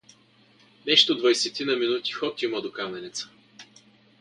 Нещо 0.87 1.15
двайсетина 1.17 1.75
минути 1.75 2.11
ход 2.11 2.41
има 2.41 2.61
до 2.61 2.71
Каменица. 2.71 3.29